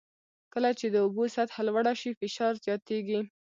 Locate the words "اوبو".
1.05-1.23